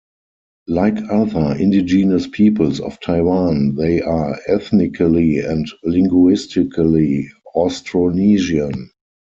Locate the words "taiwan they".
3.01-4.01